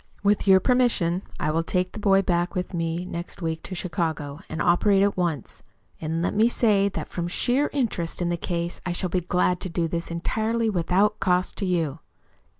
With 0.23 0.47
your 0.47 0.59
permission 0.59 1.21
I 1.39 1.51
will 1.51 1.61
take 1.61 1.91
the 1.91 1.99
boy 1.99 2.23
back 2.23 2.55
with 2.55 2.73
me 2.73 3.05
next 3.05 3.39
week 3.39 3.61
to 3.61 3.75
Chicago, 3.75 4.39
and 4.49 4.59
operate 4.59 5.03
at 5.03 5.15
once. 5.15 5.61
And 5.99 6.23
let 6.23 6.33
me 6.33 6.47
say 6.49 6.89
that 6.89 7.07
from 7.09 7.27
sheer 7.27 7.69
interest 7.71 8.19
in 8.19 8.29
the 8.29 8.35
case 8.35 8.81
I 8.83 8.93
shall 8.93 9.09
be 9.11 9.21
glad 9.21 9.59
to 9.59 9.69
do 9.69 9.87
this 9.87 10.09
entirely 10.09 10.71
without 10.71 11.19
cost 11.19 11.55
to 11.59 11.67
you." 11.67 11.99